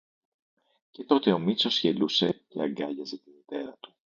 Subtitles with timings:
[0.91, 3.93] Και τότε ο Μήτσος γελούσε και αγκάλιαζε τη μητέρα του.